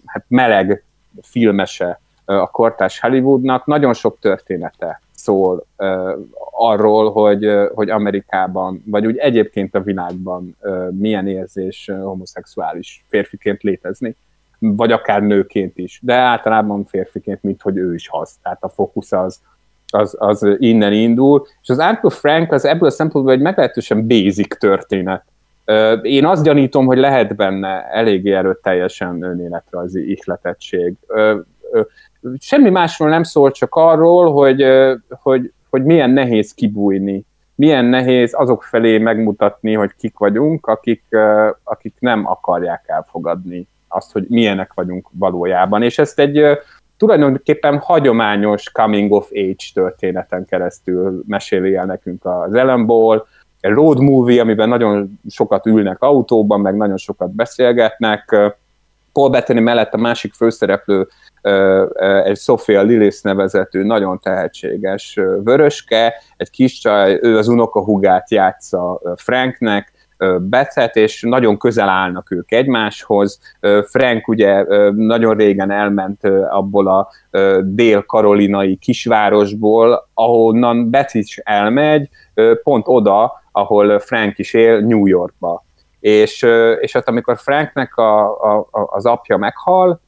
[0.04, 0.84] hát meleg
[1.22, 3.66] filmese a kortás Hollywoodnak.
[3.66, 5.64] Nagyon sok története szól
[6.50, 10.56] arról, hogy, hogy Amerikában, vagy úgy egyébként a világban
[10.90, 14.16] milyen érzés uh, homoszexuális férfiként létezni,
[14.58, 18.34] vagy akár nőként is, de általában férfiként, mint hogy ő is az.
[18.42, 19.40] Tehát a fókusz az,
[19.92, 24.58] az, az innen indul, és az Uncle Frank az ebből a szempontból egy meglehetősen basic
[24.58, 25.24] történet.
[26.02, 30.94] Én azt gyanítom, hogy lehet benne eléggé erőteljesen önéletrajzi ihletettség
[32.38, 34.64] semmi másról nem szól, csak arról, hogy,
[35.08, 37.24] hogy, hogy milyen nehéz kibújni,
[37.54, 41.04] milyen nehéz azok felé megmutatni, hogy kik vagyunk, akik,
[41.62, 45.82] akik nem akarják elfogadni azt, hogy milyenek vagyunk valójában.
[45.82, 46.42] És ezt egy
[46.98, 52.86] tulajdonképpen hagyományos coming of age történeten keresztül meséli el nekünk az Ellen
[53.60, 58.36] egy road movie, amiben nagyon sokat ülnek autóban, meg nagyon sokat beszélgetnek.
[59.12, 61.08] Paul Bettany mellett a másik főszereplő
[62.24, 69.92] egy Sofia Lillis nevezetű, nagyon tehetséges vöröske, egy kis csaj, ő az unokahugát játsza Franknek,
[70.40, 73.40] Becet, és nagyon közel állnak ők egymáshoz.
[73.82, 77.08] Frank ugye nagyon régen elment abból a
[77.62, 82.08] dél-karolinai kisvárosból, ahonnan Beth is elmegy,
[82.62, 85.64] pont oda, ahol Frank is él, New Yorkba.
[86.00, 86.46] És,
[86.80, 90.00] és hát amikor Franknek a, a, az apja meghal,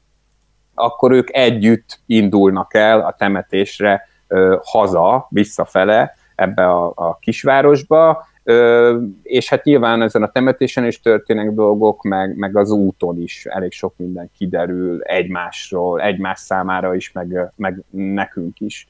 [0.75, 4.09] akkor ők együtt indulnak el a temetésre
[4.63, 8.27] haza, visszafele ebbe a, a kisvárosba,
[9.23, 13.73] és hát nyilván ezen a temetésen is történnek dolgok, meg, meg az úton is elég
[13.73, 18.89] sok minden kiderül egymásról, egymás számára is, meg, meg nekünk is.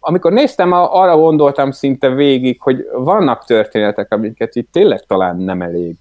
[0.00, 5.96] Amikor néztem, arra gondoltam szinte végig, hogy vannak történetek, amiket itt tényleg talán nem elég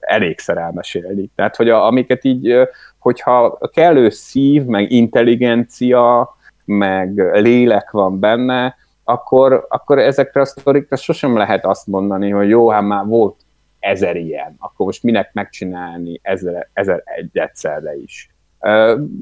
[0.00, 1.30] elégszer elmesélni.
[1.34, 2.54] Tehát, hogy a, amiket így,
[2.98, 11.36] hogyha kellő szív, meg intelligencia, meg lélek van benne, akkor, akkor ezekre a sztorikra sosem
[11.36, 13.36] lehet azt mondani, hogy jó, hát már volt
[13.78, 18.30] ezer ilyen, akkor most minek megcsinálni ezer, ezer egy egyszerre is.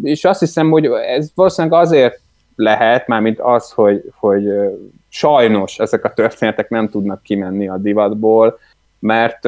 [0.02, 2.20] És azt hiszem, hogy ez valószínűleg azért
[2.54, 4.44] lehet, mármint az, hogy, hogy
[5.08, 8.58] sajnos ezek a történetek nem tudnak kimenni a divatból,
[8.98, 9.44] mert,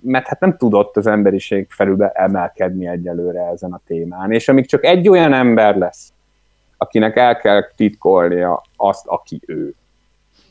[0.00, 4.32] mert hát nem tudott az emberiség felülbe emelkedni egyelőre ezen a témán.
[4.32, 6.12] És amíg csak egy olyan ember lesz,
[6.76, 9.74] akinek el kell titkolnia azt, aki ő,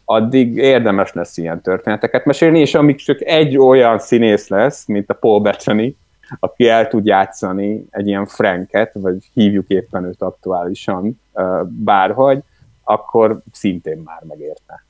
[0.05, 5.13] addig érdemes lesz ilyen történeteket mesélni, és amíg csak egy olyan színész lesz, mint a
[5.13, 5.95] Paul Bettany,
[6.39, 11.21] aki el tud játszani egy ilyen Franket, vagy hívjuk éppen őt aktuálisan
[11.65, 12.39] bárhogy,
[12.83, 14.85] akkor szintén már megérte.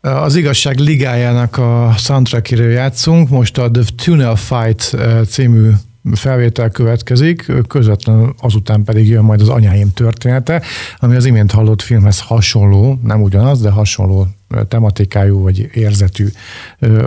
[0.00, 5.70] Az igazság ligájának a soundtrackéről játszunk, most a The Tunnel Fight című
[6.12, 10.62] felvétel következik, közvetlenül azután pedig jön majd az anyáim története,
[10.98, 14.26] ami az imént hallott filmhez hasonló, nem ugyanaz, de hasonló
[14.68, 16.26] tematikájú vagy érzetű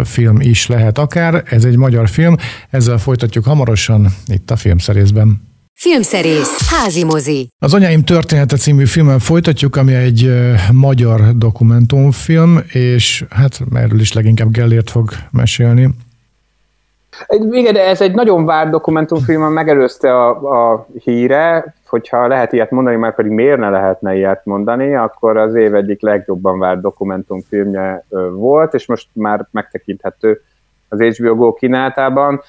[0.04, 1.44] film is lehet akár.
[1.46, 2.36] Ez egy magyar film,
[2.70, 5.42] ezzel folytatjuk hamarosan itt a filmszerészben.
[5.74, 7.50] Filmszerész, házi mozi.
[7.60, 10.32] Az Anyáim története című filmmel folytatjuk, ami egy
[10.72, 15.90] magyar dokumentumfilm, és hát erről is leginkább Gellért fog mesélni.
[17.28, 22.96] Igen, de ez egy nagyon várt dokumentumfilm, megelőzte a, a híre, hogyha lehet ilyet mondani,
[22.96, 28.74] már pedig miért ne lehetne ilyet mondani, akkor az év egyik legjobban várt dokumentumfilmje volt,
[28.74, 30.42] és most már megtekinthető
[30.90, 32.42] az HBO Go kínáltában.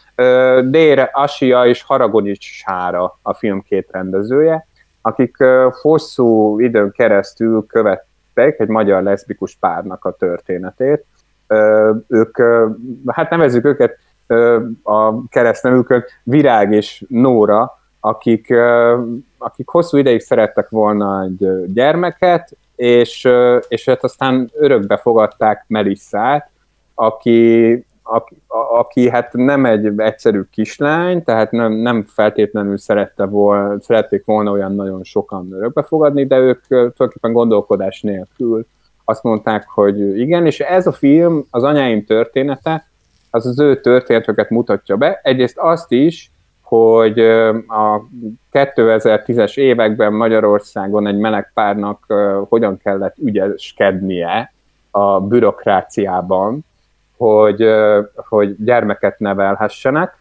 [0.64, 4.66] Dére Asia és Haragonics Sára a film két rendezője,
[5.02, 5.36] akik
[5.80, 11.04] hosszú időn keresztül követtek egy magyar leszbikus párnak a történetét.
[12.08, 12.38] Ők,
[13.06, 13.98] hát nevezzük őket
[14.82, 18.54] a keresztnevükön Virág és Nóra, akik,
[19.38, 23.28] akik hosszú ideig szerettek volna egy gyermeket, és,
[23.68, 26.50] és hát aztán örökbe fogadták Melissát,
[26.94, 28.36] aki, aki,
[28.78, 34.74] aki hát nem egy egyszerű kislány, tehát nem, nem feltétlenül szerette volna, szerették volna olyan
[34.74, 38.66] nagyon sokan örökbe fogadni, de ők tulajdonképpen gondolkodás nélkül
[39.04, 42.86] azt mondták, hogy igen, és ez a film, az anyáim története,
[43.36, 45.20] az az ő történetüket mutatja be.
[45.22, 47.20] Egyrészt azt is, hogy
[47.68, 48.06] a
[48.52, 52.12] 2010-es években Magyarországon egy meleg párnak
[52.48, 54.52] hogyan kellett ügyeskednie
[54.90, 56.64] a bürokráciában,
[57.16, 57.64] hogy,
[58.14, 60.16] hogy gyermeket nevelhessenek.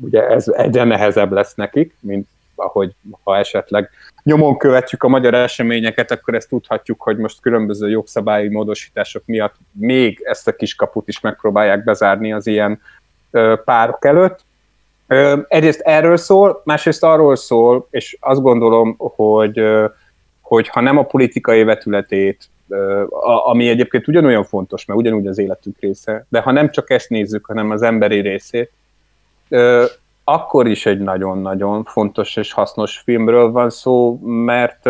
[0.00, 3.90] Ugye ez egyre nehezebb lesz nekik, mint ahogy ha esetleg
[4.22, 10.20] nyomon követjük a magyar eseményeket, akkor ezt tudhatjuk, hogy most különböző jogszabályi módosítások miatt még
[10.22, 12.80] ezt a kiskaput is megpróbálják bezárni az ilyen
[13.64, 14.44] párok előtt.
[15.48, 19.62] Egyrészt erről szól, másrészt arról szól, és azt gondolom, hogy,
[20.40, 22.48] hogy ha nem a politikai vetületét,
[23.46, 27.46] ami egyébként ugyanolyan fontos, mert ugyanúgy az életünk része, de ha nem csak ezt nézzük,
[27.46, 28.72] hanem az emberi részét,
[30.28, 34.88] akkor is egy nagyon-nagyon fontos és hasznos filmről van szó, mert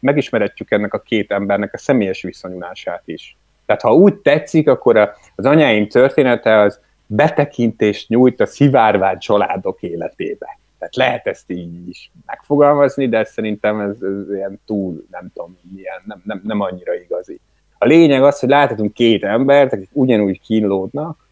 [0.00, 3.36] megismeretjük ennek a két embernek a személyes viszonyulását is.
[3.66, 4.96] Tehát ha úgy tetszik, akkor
[5.36, 10.58] az anyáim története az betekintést nyújt a szivárvány családok életébe.
[10.78, 16.02] Tehát lehet ezt így is megfogalmazni, de szerintem ez, ez ilyen túl, nem tudom, milyen,
[16.04, 17.40] nem, nem, nem annyira igazi.
[17.78, 21.25] A lényeg az, hogy láthatunk két embert, akik ugyanúgy kínlódnak,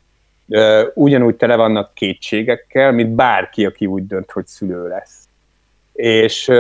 [0.95, 5.29] ugyanúgy tele vannak kétségekkel, mint bárki, aki úgy dönt, hogy szülő lesz.
[5.93, 6.51] És,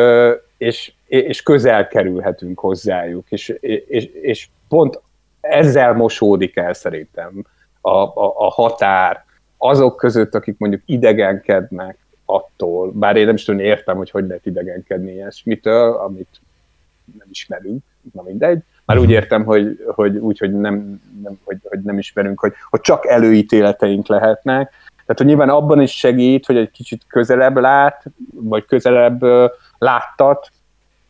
[0.57, 3.49] és, és közel kerülhetünk hozzájuk, és,
[3.88, 5.01] és, és pont
[5.40, 7.44] ezzel mosódik el szerintem
[7.81, 9.25] a, a, a határ
[9.57, 14.47] azok között, akik mondjuk idegenkednek attól, bár én nem is tudom, értem, hogy hogy lehet
[14.47, 16.40] idegenkedni ilyesmitől, amit
[17.18, 21.81] nem ismerünk, na mindegy, már úgy értem, hogy, hogy úgy, hogy nem, nem, hogy, hogy
[21.81, 24.70] nem ismerünk, hogy, hogy csak előítéleteink lehetnek.
[25.07, 29.25] Tehát, hogy nyilván abban is segít, hogy egy kicsit közelebb lát, vagy közelebb
[29.79, 30.51] láttat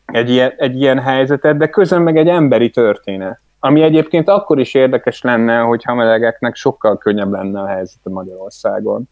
[0.07, 3.41] egy ilyen, egy ilyen helyzetet, de közön meg egy emberi történet.
[3.59, 9.09] Ami egyébként akkor is érdekes lenne, hogyha melegeknek sokkal könnyebb lenne a helyzet Magyarországon.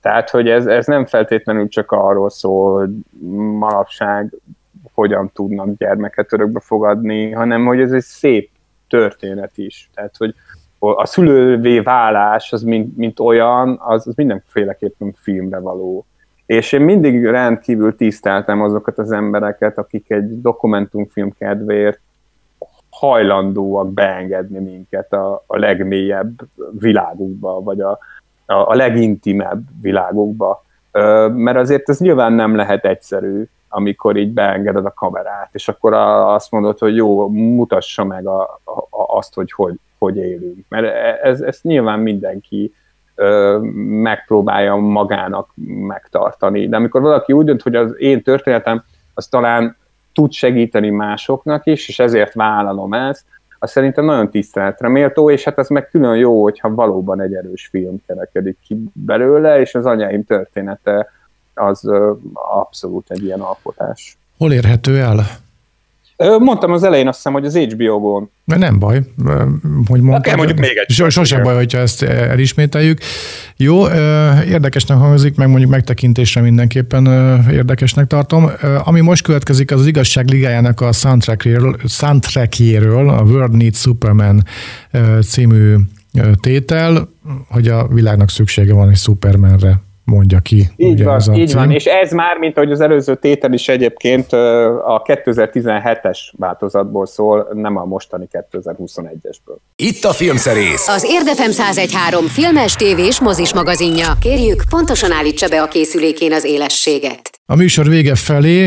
[0.00, 2.90] Tehát, hogy ez, ez nem feltétlenül csak arról szól, hogy
[3.58, 4.34] manapság
[4.96, 8.50] hogyan tudnak gyermeket örökbe fogadni, hanem hogy ez egy szép
[8.88, 9.90] történet is.
[9.94, 10.34] Tehát, hogy
[10.78, 16.06] a szülővé válás, az mint, mint olyan, az, az mindenféleképpen filmre való.
[16.46, 22.00] És én mindig rendkívül tiszteltem azokat az embereket, akik egy dokumentumfilm kedvéért
[22.90, 26.32] hajlandóak beengedni minket a, a legmélyebb
[26.78, 27.90] világukba, vagy a,
[28.46, 30.64] a, a legintimebb világukba.
[31.34, 36.50] Mert azért ez nyilván nem lehet egyszerű, amikor így beengeded a kamerát, és akkor azt
[36.50, 40.64] mondod, hogy jó, mutassa meg a, a, azt, hogy, hogy hogy élünk.
[40.68, 42.74] Mert e, ez, ezt nyilván mindenki
[43.14, 43.58] ö,
[44.02, 45.50] megpróbálja magának
[45.86, 46.68] megtartani.
[46.68, 48.84] De amikor valaki úgy dönt, hogy az én történetem,
[49.14, 49.76] az talán
[50.12, 53.24] tud segíteni másoknak is, és ezért vállalom ezt,
[53.58, 57.66] az szerintem nagyon tiszteletre méltó, és hát ez meg külön jó, hogyha valóban egy erős
[57.66, 61.10] film kerekedik ki belőle, és az anyáim története
[61.58, 61.90] az
[62.32, 64.16] abszolút egy ilyen alkotás.
[64.38, 65.26] Hol érhető el?
[66.38, 68.30] Mondtam az elején azt hiszem, hogy az HBO-gon.
[68.44, 69.00] De nem baj,
[69.86, 70.36] hogy mondtam.
[70.36, 71.10] mondjuk még egy.
[71.10, 72.98] Sosem baj, hogyha ezt elismételjük.
[73.56, 73.88] Jó,
[74.48, 77.06] érdekesnek hangzik, meg mondjuk megtekintésre mindenképpen
[77.50, 78.50] érdekesnek tartom.
[78.84, 84.42] Ami most következik, az, az igazság ligájának a soundtrackjéről, soundtrackjéről a World Needs Superman
[85.22, 85.74] című
[86.40, 87.08] tétel,
[87.48, 90.68] hogy a világnak szüksége van egy Supermanre mondja ki.
[90.76, 91.58] Így ugye van, ez a így cím.
[91.58, 97.48] van, és ez már, mint ahogy az előző tétel is egyébként a 2017-es változatból szól,
[97.52, 99.56] nem a mostani 2021-esből.
[99.76, 100.88] Itt a filmszerész.
[100.88, 104.06] Az Érdefem 1013 filmes, tévés, mozis magazinja.
[104.20, 107.30] Kérjük, pontosan állítsa be a készülékén az élességet.
[107.48, 108.66] A műsor vége felé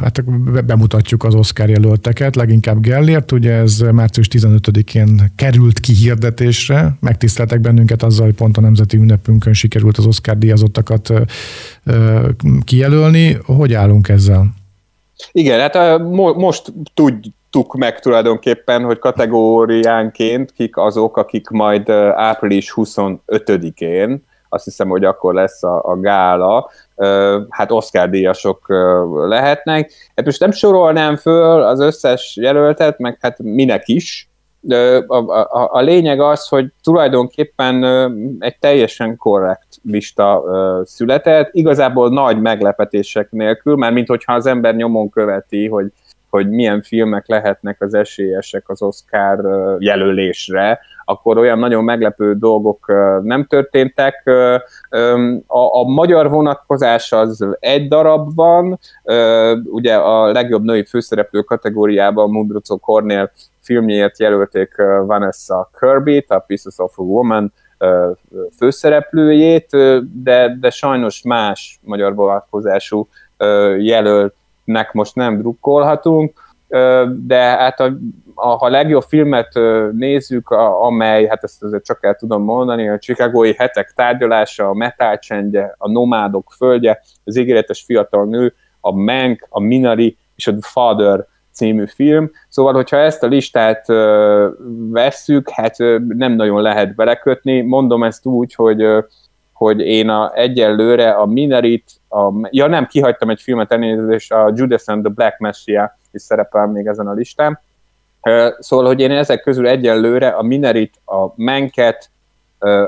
[0.00, 0.24] hát
[0.64, 8.24] bemutatjuk az Oscar jelölteket, leginkább Gellért, ugye ez március 15-én került kihirdetésre, megtiszteltek bennünket azzal,
[8.24, 11.12] hogy pont a nemzeti ünnepünkön sikerült az Oscar díjazottakat
[12.64, 13.38] kijelölni.
[13.44, 14.46] Hogy állunk ezzel?
[15.32, 15.98] Igen, hát
[16.36, 25.04] most tudtuk meg tulajdonképpen, hogy kategóriánként kik azok, akik majd április 25-én azt hiszem, hogy
[25.04, 26.70] akkor lesz a, a gála,
[27.48, 28.66] hát Oscar díjasok
[29.28, 29.92] lehetnek.
[30.16, 34.28] Hát most nem sorolnám föl az összes jelöltet, meg hát minek is.
[35.06, 37.84] A, a, a lényeg az, hogy tulajdonképpen
[38.38, 40.44] egy teljesen korrekt lista
[40.84, 45.92] született, igazából nagy meglepetések nélkül, mert mint hogyha az ember nyomon követi, hogy
[46.30, 49.40] hogy milyen filmek lehetnek az esélyesek az Oscar
[49.78, 52.86] jelölésre, akkor olyan nagyon meglepő dolgok
[53.22, 54.30] nem történtek.
[55.46, 58.78] A, a magyar vonatkozás az egy darab van,
[59.64, 63.30] ugye a legjobb női főszereplő kategóriában Mundrucó Cornél
[63.62, 64.74] filmjéért jelölték
[65.06, 67.52] Vanessa Kirby-t, a Pieces of a Woman
[68.56, 69.70] főszereplőjét,
[70.22, 73.08] de, de sajnos más magyar vonatkozású
[74.68, 76.46] jelöltnek most nem drukkolhatunk,
[77.14, 77.84] de hát a,
[78.34, 79.58] a, a legjobb filmet
[79.92, 84.74] nézzük, a, amely, hát ezt azért csak el tudom mondani, a Chicagói hetek tárgyalása, a
[84.74, 90.50] metal csendje, a nomádok földje, az ígéretes fiatal nő, a Mank, a Minari és a
[90.50, 92.30] The Father című film.
[92.48, 93.86] Szóval, hogyha ezt a listát
[94.90, 95.76] vesszük, hát
[96.08, 97.60] nem nagyon lehet belekötni.
[97.60, 98.86] Mondom ezt úgy, hogy
[99.58, 104.86] hogy én a, egyelőre a Minarit, a, ja nem, kihagytam egy filmet elnézést, a Judas
[104.86, 107.60] and the Black Messiah is szerepel még ezen a listán.
[108.58, 112.10] Szóval, hogy én ezek közül egyelőre a Minerit, a Menket,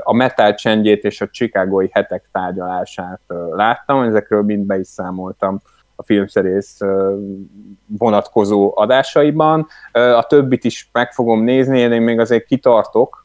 [0.03, 5.61] a Metal csendjét és a Chicagói hetek tárgyalását láttam, ezekről mind be is számoltam
[5.95, 6.79] a filmszerész
[7.97, 9.67] vonatkozó adásaiban.
[9.91, 13.20] A többit is meg fogom nézni, én még azért kitartok,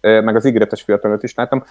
[0.00, 1.62] meg az ígéretes fiatalat is láttam,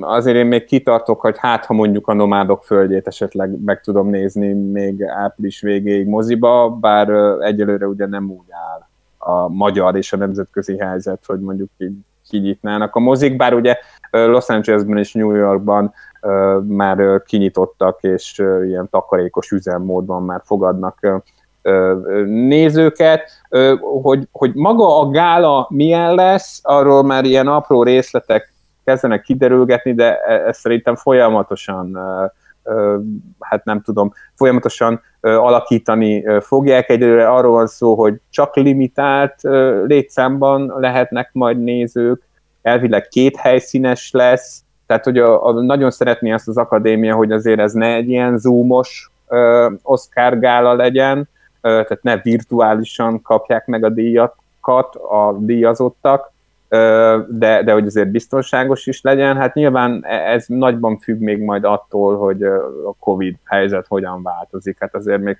[0.00, 4.52] azért én még kitartok, hogy hát, ha mondjuk a nomádok földjét esetleg meg tudom nézni
[4.52, 7.08] még április végéig moziba, bár
[7.40, 8.86] egyelőre ugye nem úgy áll
[9.18, 11.96] a magyar és a nemzetközi helyzet, hogy mondjuk így
[12.28, 13.76] kinyitnának a mozik, bár ugye
[14.10, 15.92] Los Angelesben és New Yorkban
[16.66, 21.22] már kinyitottak, és ilyen takarékos üzemmódban már fogadnak
[22.26, 23.30] nézőket,
[24.02, 28.52] hogy, hogy maga a gála milyen lesz, arról már ilyen apró részletek
[28.84, 31.98] kezdenek kiderülgetni, de e, ezt szerintem folyamatosan
[33.38, 36.88] hát nem tudom, folyamatosan alakítani fogják.
[36.88, 39.34] Egyelőre arról van szó, hogy csak limitált
[39.86, 42.22] létszámban lehetnek majd nézők,
[42.62, 47.60] elvileg két helyszínes lesz, tehát hogy a, a, nagyon szeretné ezt az akadémia, hogy azért
[47.60, 49.10] ez ne egy ilyen zoomos
[49.82, 51.28] Oscar gála legyen,
[51.62, 56.32] tehát ne virtuálisan kapják meg a díjakat a díjazottak,
[57.28, 59.36] de, de hogy azért biztonságos is legyen.
[59.36, 64.76] Hát nyilván e, ez nagyban függ még majd attól, hogy a Covid helyzet hogyan változik.
[64.80, 65.38] Hát azért még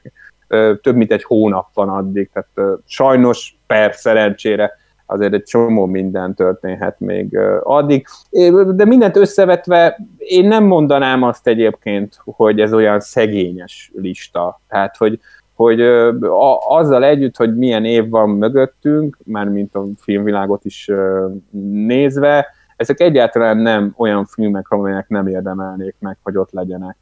[0.82, 4.72] több mint egy hónap van addig, tehát sajnos per szerencsére
[5.06, 8.06] azért egy csomó minden történhet még addig.
[8.74, 14.60] De mindent összevetve én nem mondanám azt egyébként, hogy ez olyan szegényes lista.
[14.68, 15.20] Tehát, hogy,
[15.62, 15.80] hogy
[16.68, 20.90] azzal együtt, hogy milyen év van mögöttünk, már mint a filmvilágot is
[21.60, 22.46] nézve,
[22.76, 26.96] ezek egyáltalán nem olyan filmek, amelyek nem érdemelnék meg, hogy ott legyenek,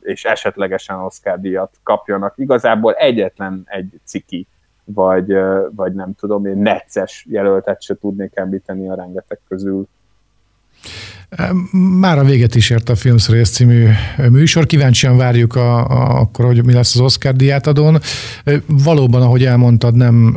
[0.00, 2.34] és esetlegesen Oscar díjat kapjanak.
[2.36, 4.46] Igazából egyetlen egy ciki,
[4.84, 5.36] vagy,
[5.70, 9.86] vagy nem tudom, én necces jelöltet se tudnék említeni a rengeteg közül.
[11.98, 13.88] Már a véget is ért a Filmszerész című
[14.30, 14.66] műsor.
[14.66, 18.00] Kíváncsian várjuk a, a, akkor, hogy mi lesz az Oscar diátadón.
[18.66, 20.36] Valóban, ahogy elmondtad, nem,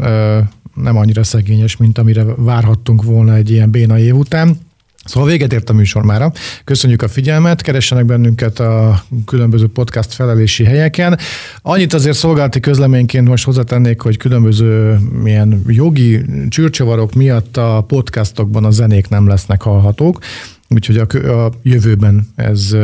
[0.74, 4.66] nem annyira szegényes, mint amire várhattunk volna egy ilyen béna év után.
[5.06, 6.32] Szóval véget ért a műsor mára.
[6.64, 11.18] Köszönjük a figyelmet, keressenek bennünket a különböző podcast felelési helyeken.
[11.62, 18.72] Annyit azért szolgálati közleményként most hozzátennék, hogy különböző milyen jogi csűrcsavarok miatt a podcastokban a
[18.72, 20.20] zenék nem lesznek hallhatók,
[20.70, 22.76] úgyhogy a, a jövőben ez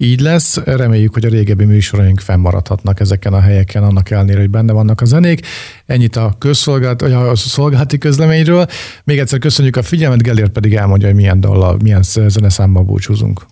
[0.00, 0.56] így lesz.
[0.56, 5.04] Reméljük, hogy a régebbi műsoraink fennmaradhatnak ezeken a helyeken, annak ellenére, hogy benne vannak a
[5.04, 5.46] zenék.
[5.86, 8.66] Ennyit a, közszolgált, a szolgálati közleményről.
[9.04, 13.46] Még egyszer köszönjük a figyelmet, Gellért pedig elmondja, hogy milyen dallal, milyen zeneszámmal búcsúzunk.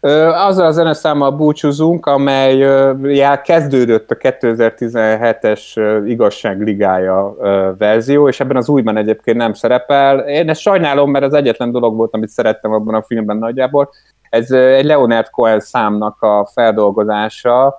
[0.00, 2.56] Azzal a zeneszámmal búcsúzunk, amely
[3.02, 5.60] jel kezdődött a 2017-es
[6.06, 7.34] igazságligája
[7.78, 10.18] verzió, és ebben az újban egyébként nem szerepel.
[10.18, 13.90] Én ezt sajnálom, mert az egyetlen dolog volt, amit szerettem abban a filmben nagyjából,
[14.30, 17.78] ez egy Leonard Cohen számnak a feldolgozása,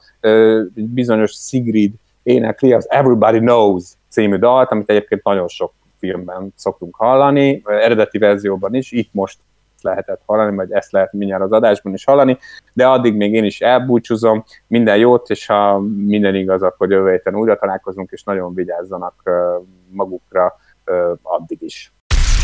[0.73, 1.93] bizonyos Sigrid
[2.23, 8.73] énekli az Everybody Knows című dalt, amit egyébként nagyon sok filmben szoktunk hallani, eredeti verzióban
[8.73, 9.37] is, itt most
[9.81, 12.37] lehetett hallani, vagy ezt lehet mindjárt az adásban is hallani,
[12.73, 17.35] de addig még én is elbúcsúzom, minden jót, és ha minden igaz, akkor jövő héten
[17.35, 19.23] újra találkozunk, és nagyon vigyázzanak
[19.89, 20.55] magukra
[21.21, 21.93] addig is.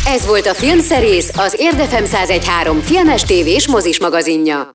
[0.06, 4.56] Ez volt a Filmszerész, az Érdefem 1013 filmes tévés mozis magazinja.